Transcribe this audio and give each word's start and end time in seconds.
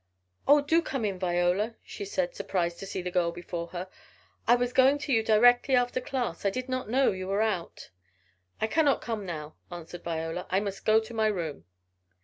"Oh, 0.47 0.61
do 0.61 0.81
come 0.81 1.05
in 1.05 1.19
Viola," 1.19 1.75
she 1.83 2.05
said, 2.05 2.33
surprised 2.35 2.79
to 2.79 2.87
see 2.87 3.03
the 3.03 3.11
girl 3.11 3.31
before 3.31 3.67
her. 3.67 3.87
"I 4.47 4.55
was 4.55 4.73
going 4.73 4.97
to 4.97 5.13
you 5.13 5.21
directly 5.21 5.75
after 5.75 6.01
class 6.01 6.43
I 6.43 6.49
did 6.49 6.67
not 6.67 6.89
know 6.89 7.11
you 7.11 7.27
were 7.27 7.43
out." 7.43 7.91
"I 8.59 8.65
cannot 8.65 9.01
come 9.01 9.27
now," 9.27 9.57
answered 9.69 10.03
Viola. 10.03 10.47
"I 10.49 10.59
must 10.59 10.85
go 10.85 10.99
to 10.99 11.13
my 11.13 11.27
room!" 11.27 11.65